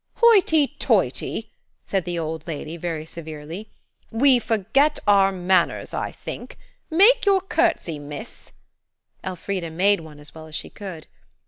"Hoity 0.15 0.65
toity," 0.79 1.51
said 1.85 2.05
the 2.05 2.17
old 2.17 2.47
lady 2.47 2.75
very 2.75 3.05
severely; 3.05 3.69
"we 4.09 4.39
forget 4.39 4.97
our 5.05 5.31
manners, 5.31 5.93
I 5.93 6.11
think. 6.11 6.57
Make 6.89 7.27
your 7.27 7.39
curtsey, 7.39 7.99
miss." 7.99 8.51
Elfrida 9.23 9.69
made 9.69 9.99
one 9.99 10.19
as 10.19 10.33
well 10.33 10.47
as 10.47 10.55
she 10.55 10.71
could. 10.71 11.05